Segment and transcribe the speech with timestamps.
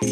[0.00, 0.04] は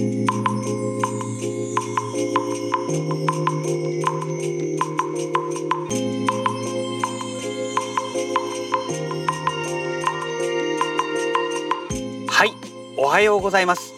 [12.44, 12.52] い
[12.96, 13.94] おはようございます。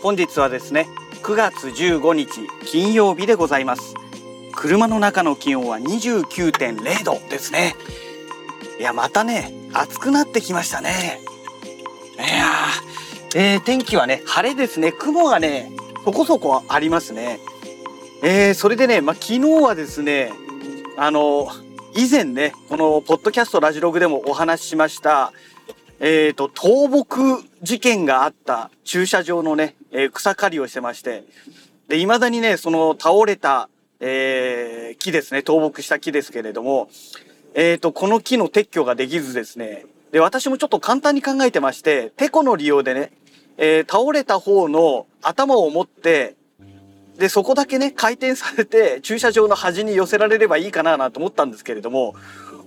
[0.00, 0.88] 本日はですね
[1.22, 3.94] 9月15日金曜日でございます。
[4.54, 7.74] 車の中の気温は29.0度ですね。
[8.80, 11.20] いやまたね暑くなってきましたね、
[13.38, 14.92] えー、天気はね晴れですね。
[14.92, 15.70] 雲がね
[16.06, 17.38] そこそこありますね。
[18.22, 20.32] えー、それでねまあ、昨日はですね
[20.96, 21.46] あの
[21.94, 25.34] 以前ねこのポッドキャストラジログでもお話ししました
[26.00, 31.24] え、ー、と、倒木事件があった駐車場のね、えー、草刈りをしてまして、
[31.88, 36.90] で、未だにね、その倒れた、えー、木ですね、倒木した木ですけれども、
[37.54, 43.10] え、ー、と、この木の撤去ができずですね、で、私もちょっと簡単に考えてまして、テコの利用でね、
[43.58, 46.36] えー、倒れた方の頭を持って、
[47.18, 52.14] で、そこだけね、回転されて、駐車場の端に寄せられればいいかななんて思ったんですけれども、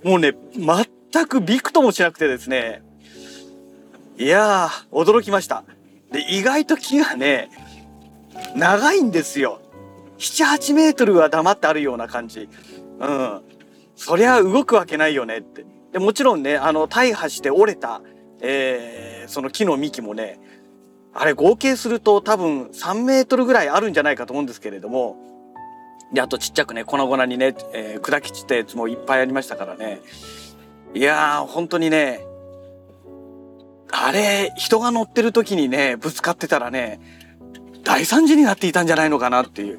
[0.02, 2.82] もうね、全くびくともしなくてですね、
[4.18, 5.64] いやー、驚きました。
[6.12, 7.48] で、意外と木がね、
[8.56, 9.60] 長いんですよ。
[10.18, 12.48] 7、8メートルは黙ってあるような感じ。
[12.98, 13.40] うん。
[13.96, 15.64] そりゃ動くわけないよねって。
[15.92, 18.02] で、もちろんね、あの、大破して折れた、
[18.40, 20.40] えー、その木の幹もね、
[21.12, 25.16] あれ合計すると多分3メートルぐらいあるんじゃないかと思うんですけれども、
[26.12, 30.00] で、あとちっちゃくね、粉々にね、えー、砕き散ったやつもいっぱいありましたからね。
[30.94, 32.26] いやー、本当にね、
[33.92, 37.00] あれ、人が乗ってる時にね、ぶつかってたらね、
[37.84, 39.78] 大惨事になっていたんじゃないのかなっていう。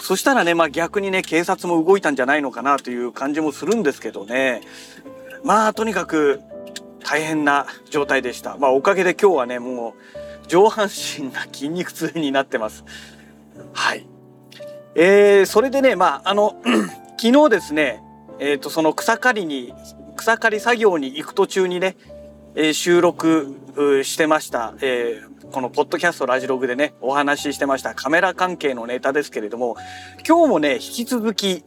[0.00, 4.62] そしたらね、まあ逆にね、警察も動いたんじゃないのかなという感じもするんですけどね。
[5.42, 6.40] まあとにかく
[7.02, 8.56] 大変な状態でした。
[8.58, 12.84] まあおかげで今日はね、もう上半身が筋肉痛になってます。
[13.72, 14.04] はい。
[14.96, 16.60] えー、それでね、まああの、
[17.16, 18.02] 昨日ですね、
[18.40, 19.72] えっ、ー、と、その草刈りに、
[20.16, 21.96] 草刈り作業に行く途中にね、
[22.56, 23.54] えー、収録
[24.02, 29.76] してました、えー、このポッドキャストラジログでね、お話ししてましたカメラ関係のネタですけれども、
[30.26, 31.62] 今日もね、引き続き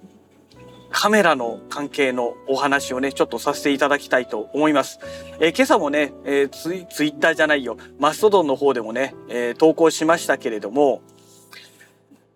[0.94, 5.00] カメラの関係のお話をね、ちょっとさせていただきたいと思います。
[5.40, 11.02] えー、今朝もね、えー、ツイツイッターじゃないよ、マストドンの方でもね、えー、投稿しましたけれども、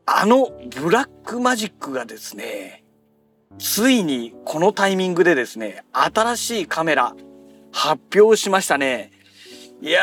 [0.07, 2.83] あのブラックマジックがですね、
[3.59, 7.15] ついにこのタイミングでですね、新しいカメラ、
[7.71, 9.11] 発表しましたね。
[9.81, 10.01] いや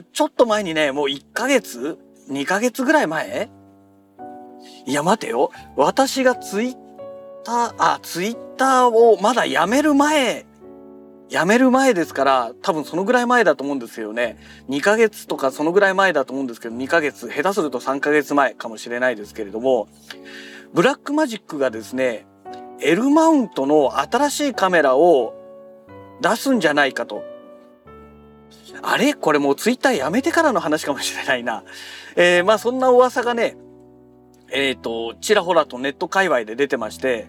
[0.00, 1.98] ー、ちょっと前にね、もう1ヶ月
[2.30, 3.50] ?2 ヶ月ぐらい前？
[4.86, 5.50] いや、待てよ。
[5.76, 6.83] 私がツイッ
[7.44, 10.46] ター、あ、ツイッターをまだやめる前、
[11.30, 14.38] やめる前ですから、多分そのぐらい前だと思うんですよね。
[14.68, 19.88] 2ヶ月とかそのぐらい前だと思うんですけど、2ヶ月、下手すると3ヶ月前かもしれないですけれども、
[20.72, 22.26] ブラックマジックがですね、
[22.80, 25.34] L マウントの新しいカメラを
[26.20, 27.24] 出すんじゃないかと。
[28.82, 29.14] あれ？
[29.14, 31.64] これもうツイッターやめてからの話かもしれないな。
[32.16, 33.56] えー、まあそんな噂がね、
[34.50, 37.28] えっ、ー、と、ちらほらとネット界隈で出てまして、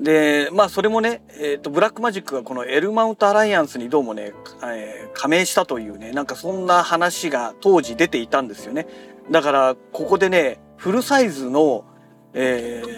[0.00, 4.32] で、まあそれもね、えっ、ー、と、ブラックマジックがこのエルマウントアライアンスにどうもね、
[4.64, 8.86] えー、加盟したというね、なんかそんな話が当時出ていたんですよね。
[9.30, 11.84] だから、ここでね、フルサイズの、
[12.32, 12.90] えー、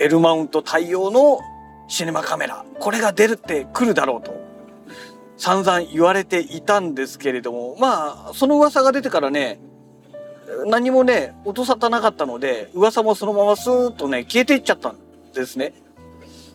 [0.00, 1.38] エルマウント対応の
[1.86, 4.34] シネマカメラこれが出るって来るだろうと
[5.36, 9.60] 散々言われていたんですけれどもまあその噂が出てからね
[10.66, 14.96] 何もね音沙汰なかったので噂もそのままスーッとね消えていっちゃったん
[15.34, 15.72] ですね。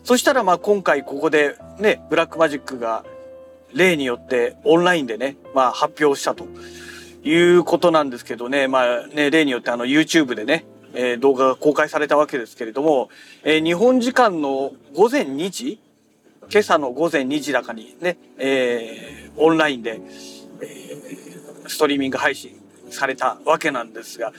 [0.04, 3.04] そしたらまあ今回ここでねブラックマジックが
[3.74, 6.46] 例によってオンラインでね、まあ、発表したと
[7.24, 10.64] いうことなんですけどねまあね例によってあの YouTube でね
[10.98, 13.10] えー、動画が公開されたわけですけれども、
[13.44, 15.78] えー、日本時間の午前2時
[16.50, 20.00] 今朝の午前2時だかにね、えー、オンラインで、
[20.62, 22.58] えー、ストリーミング配信
[22.90, 24.32] されたわけなんですが、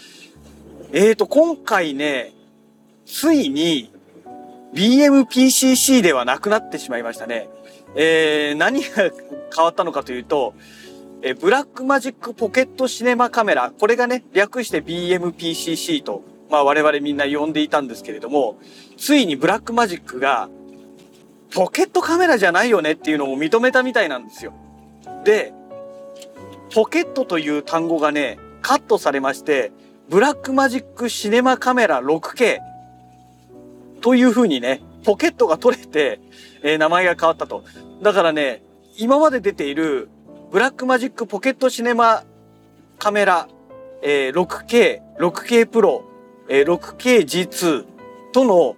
[0.92, 2.34] えーと、今回ね、
[3.06, 3.92] ついに
[4.74, 7.50] BMPCC ではなくなってしまいましたね。
[7.96, 8.88] えー、何が
[9.56, 10.54] 変わったのかというと、
[11.22, 18.58] えブラックマジックポケットシネマカメラ、これがね、略して BMPCC とまあ我々みんな呼んでいたんですけれども、
[18.98, 20.50] ついにブラックマジックが、
[21.54, 24.54] ポケットカメラじゃないよねっていうのを認めたみたいなんですよ。
[25.24, 25.54] で、
[26.78, 29.72] ポケットという単語がね、カットされまして、
[30.10, 32.60] ブラックマジックシネマカメラ 6K
[34.02, 36.20] という風にね、ポケットが取れて、
[36.62, 37.64] えー、名前が変わったと。
[38.04, 38.62] だからね、
[38.96, 40.08] 今まで出ている
[40.52, 42.24] ブラックマジックポケットシネマ
[43.00, 43.48] カメラ、
[44.04, 46.04] えー、6K、6K プロ、
[46.48, 47.86] えー、6KG2
[48.34, 48.76] との、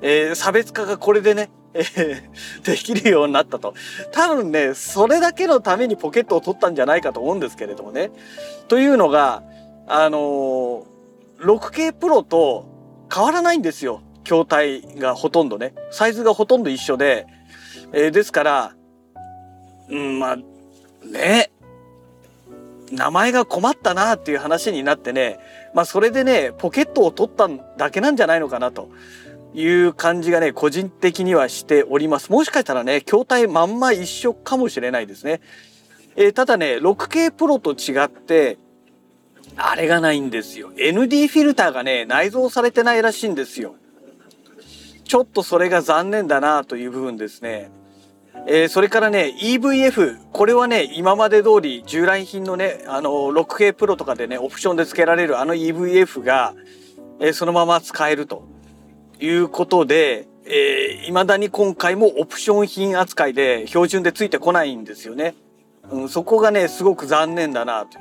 [0.00, 3.74] えー、差別化がこれでね、えー、できるようになったと。
[4.10, 8.10] 多分ね、それだけのためにポケットを取ったんじゃないかと思うんですけれどもね。
[8.68, 9.42] というのが、
[9.86, 10.84] あのー、
[11.40, 12.68] 6K プロと
[13.12, 14.02] 変わらないんですよ。
[14.24, 15.74] 筐体がほとんどね。
[15.90, 17.26] サイズがほとんど一緒で。
[17.92, 18.74] えー、ですから、
[19.88, 20.36] うん、まあ、
[21.06, 21.50] ね、
[22.92, 25.38] 名前が困ったなっていう話になってね、
[25.74, 28.90] まあそれでね、ポケットを取っただけなんじゃないのかなと
[29.54, 32.30] いう感じがね、個人的にはしております。
[32.30, 35.40] もしかしたらね、筐体まんま一緒かもしれないですね。
[36.16, 38.58] えー、ただね、6K プロと違って、
[39.56, 40.72] あれがないんですよ。
[40.76, 43.74] ND フィルターがね、内蔵されてないらしいんですよ。
[45.04, 47.70] ちょっとそれが残念だなという部分ですね。
[48.46, 56.54] えー、それからね EVF これはね今まで通り従来品のねあの 6K プロとかでねオプションで付けられるあの EVF が、
[57.20, 58.48] えー、そのまま使えると
[59.24, 65.34] いうことでえー、未だに今回もオプション品扱いで標準でついてこないんですよね。
[65.90, 67.98] うん、そこがねすごく残念だなと。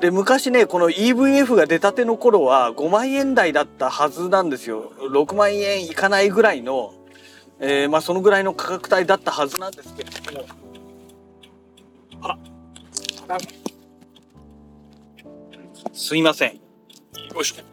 [0.00, 4.92] で昔ねこの EVF が出たての頃は5万円台だったはずなんですよ。
[5.12, 6.94] 6万円いかないぐらいの
[7.60, 10.46] えー、まあそのぐらいの価格帯だったはずなんですけれども
[12.22, 12.38] あら
[15.92, 16.60] すいませんよ
[17.40, 17.67] いしょ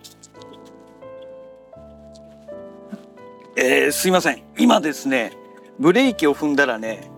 [3.58, 5.32] えー、すいません今ですね
[5.80, 7.10] ブレーキを踏んだらね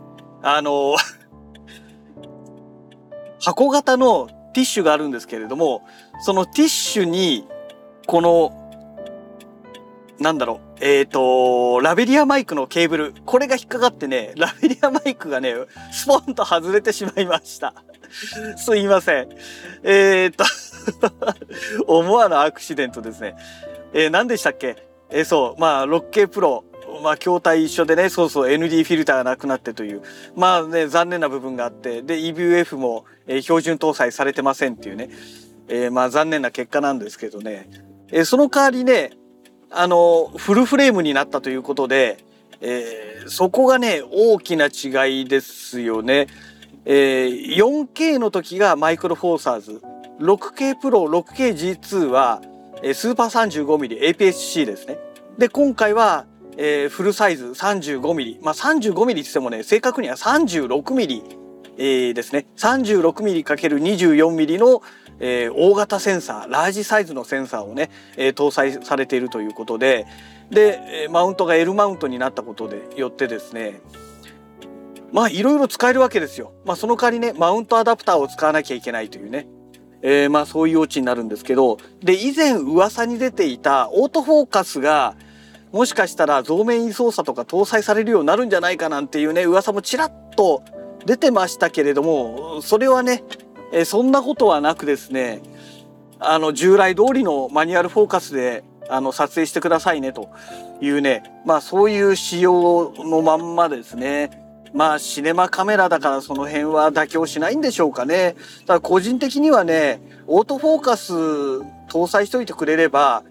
[0.42, 0.96] あの
[3.40, 5.86] 箱型のティッシュがあるんですけれども
[6.22, 7.48] そのティッシュに
[8.06, 8.64] この
[10.20, 13.14] なんだろうえっ、ー、と、ラベリアマイクのケーブル。
[13.26, 15.56] これが引っかかってね、ラベリアマイクがね、
[15.92, 17.74] スポンと外れてしまいました。
[18.58, 19.30] すいません。
[19.84, 20.46] えっ、ー、と
[21.88, 23.36] 思わぬアクシデントですね。
[23.94, 24.87] えー、何でしたっけ？
[25.10, 26.64] え、そう、まあ、6K プロ。
[27.04, 30.02] まあ、筐体一緒でね、そうそう ND フィルターがなくなってという。
[30.36, 35.10] まあね、残念な部分があって、で、EVF も、えー、標準搭載されてませんっていうね。
[35.68, 37.70] えー、まあ、残念な結果なんですけどね。
[38.10, 39.12] えー、その代わりね、
[39.70, 42.24] あのフルフレームになったということで、
[42.62, 46.28] えー、そこがね大きな違いですよね。
[46.86, 49.82] えー、4K の時がマイクロフォーサーズ
[50.20, 52.42] 6K プロ 6KG2 は、
[52.84, 54.98] えー、スーパー 35mm APS-C ですね。
[55.38, 56.26] で今回は、
[56.58, 61.24] えー、フルサイズ 35mm まあ 35mm って言ってもね正確には 36mm、
[61.78, 64.82] えー、ですね 36mm×24mm の
[65.20, 70.06] えー、大型センサーラージサイズのセンサーをね、えー、搭載されているということで
[70.52, 73.82] でマウントが L マウントになったことでよってですね
[75.12, 76.54] まあいろいろ使えるわけですよ。
[76.66, 79.48] まあその代わりねマウントアダプターを使わなきゃいけないというね、
[80.10, 85.18] えー、まあそういうオチになるんですけどで以前噂に出ていたオートフォーカスが
[85.74, 90.64] もしかしたら増面位操作とか搭載されるようになるんじゃないかなんていうね噂もちらっと
[91.06, 93.26] 出てましたけれどもそれはね
[93.74, 95.42] えそんなことはなくですね
[96.20, 100.30] あの従来通りのマニュアルフォーカスであの撮影してくださいねと
[100.80, 104.47] いうねまあそういう仕様のまんまですね。
[104.78, 108.36] まあシネマカメラだからその辺は妥協しないんでしょうかね。
[108.68, 111.14] ただ個人的にはねオートフォーカス
[111.90, 113.24] 搭載しといてくれれば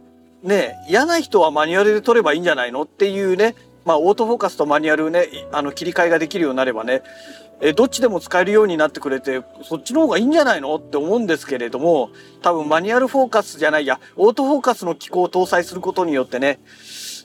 [0.43, 3.55] ね嫌な人はマニュアルで撮ればいいんじゃないのっていうね。
[3.85, 7.05] まあオートフォーカスとマニュアルねあの切り替えができるようになればね。
[7.61, 12.11] えどっちでも使えるようになってくれてそっちの方がいいんじゃないのって思うんですけれども
[12.43, 16.59] 多分マニュアルフォーカスじゃないやオートフォーカスの機構を搭載することによってね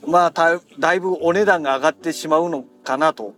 [0.08, 3.34] まあだいぶお値段が上がってしまうのかなと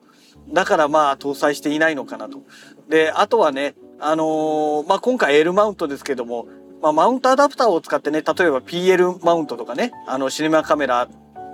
[0.52, 2.42] だからまあ搭載していないのかなと
[2.90, 6.48] であとはねあのー、まあ今回 L マウントですけども
[6.82, 11.08] まあ、マウントアダプターを使ってね例えば PL マウントとかねあのシネマカメラ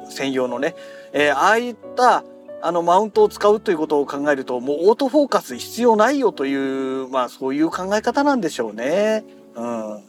[0.10, 0.74] 専用のね、
[1.13, 2.24] えー、ああいった
[2.62, 9.24] あのマウントを使うということを考えるともうオートフォーカス必要ないよというまあそういう考え方なんでしょうね。
[9.55, 10.03] うん。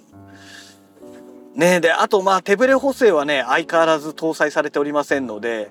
[1.54, 5.70] ねであとまあ手ブレ補正はね相変わらず搭載されておりませんので、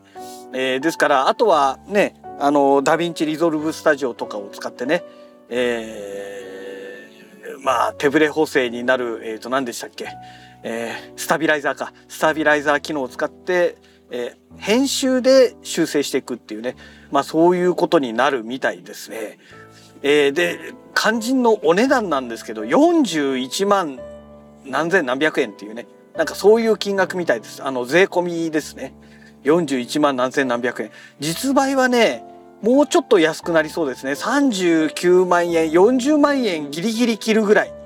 [0.54, 5.04] えー、ですからあとはねあのダヴィンチリゾルブスタジオとかを使ってね、
[5.50, 10.08] えー、まあ手ブレ補正になるえっ、ー、と何でしたっけ、
[10.64, 13.78] えー、スタビライザーかスタビライザー機能を使って
[14.12, 16.76] えー、編集で修正していくっていうね、
[17.12, 19.38] まあそういうことになるみたいですね。
[20.02, 24.00] えー、で、肝心のお値段なんですけど、41万
[24.66, 27.64] 何千何百円っていうね、なんかそういう金額みたいです。
[27.64, 28.94] あの、税込みですね。
[29.44, 30.92] 41万何千何百円。
[31.20, 32.24] 実売はね、
[32.62, 34.12] もうちょっと安くなりそうですね。
[34.12, 37.80] 39万円40万円ギリギリ切るぐらい。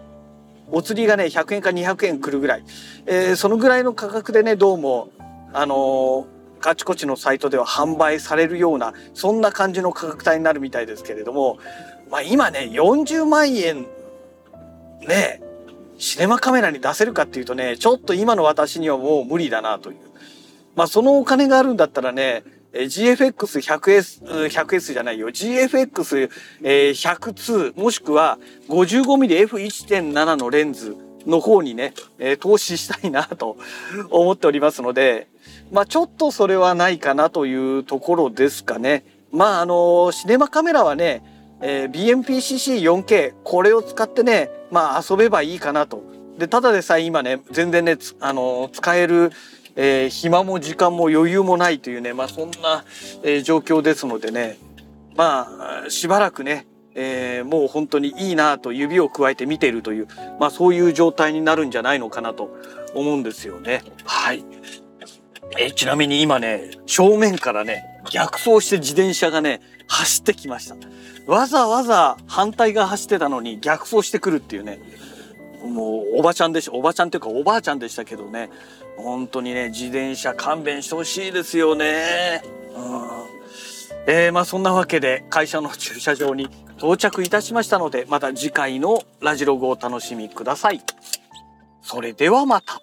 [0.72, 2.64] お釣りがね100円か200円くるぐらい、
[3.06, 5.10] えー、そのぐらいの価格でねどうも
[5.54, 11.60] あのー、あちこちのサイトでは販売されるようなそんな感じの価格帯になるみたいですけれども、
[12.10, 13.86] まあ、今ね40万円
[15.08, 15.44] ね
[16.00, 19.98] シネマカメラに出せるかっていうとねちょっと今の私にはもう無理だなという。
[20.76, 25.30] まあそのお金があるんだったらね GFX100S、100S じゃないよ。
[25.30, 28.40] GFX100-2 もしくは
[28.70, 33.58] 55mmF1.7 のレンズの方にね、えー、投資したいなと
[34.10, 35.28] 思っておりますので、
[35.72, 39.04] まあちょっとそれはないかなというところですかね。
[39.32, 41.24] まああの、シネマカメラはね、
[41.62, 46.04] えー、BMPCC4K これを使ってね、まあ遊べばいいかなと。
[46.38, 49.32] で、ただでさえ今ね、全然ね、あの、使える
[49.76, 52.86] えー、暇も時間も余裕もないというね、まあ、そんな、
[53.24, 54.58] えー、状況ですのでね、
[55.16, 60.08] まあ、しばらくね、えー、もう本当にいいなと指を加えて見ているという、
[60.40, 62.56] まあ、そういう状態になるんじゃないのかなと
[62.94, 63.84] 思うんですよね。
[64.06, 64.44] はい。
[65.58, 70.76] えー、ちなみに今ね、正面からね、逆走して自転車がね、走ってきました。
[71.26, 74.80] わざわざ反対側走ってたのに逆走してくるっていうね。
[75.64, 78.50] もうおばちゃんでしょ、おばちゃんっていうかおばあちゃんでしたけどね。
[78.98, 82.42] 本当にね、自転車勘弁してほしいですよね。
[82.76, 83.24] うん。
[84.06, 90.82] えー、まあそんなわけで会社の駐車場に到着いたしましたので、また次回のラジログをお楽しみください。
[91.82, 92.82] それではまた。